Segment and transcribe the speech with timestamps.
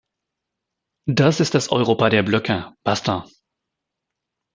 [1.07, 3.29] Das ist das Europa der Blöcke, basta!